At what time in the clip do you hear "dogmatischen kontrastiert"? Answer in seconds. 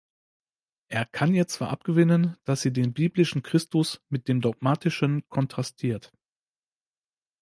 4.41-6.11